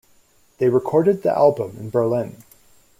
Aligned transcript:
They 0.57 0.67
recorded 0.67 1.21
the 1.21 1.29
album 1.29 1.77
in 1.79 1.91
Berlin. 1.91 2.37